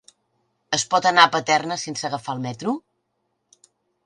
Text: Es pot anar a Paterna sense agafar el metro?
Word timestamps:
Es 0.77 0.85
pot 0.93 1.07
anar 1.09 1.25
a 1.29 1.31
Paterna 1.35 1.77
sense 1.83 2.09
agafar 2.09 2.37
el 2.39 2.43
metro? 2.47 2.75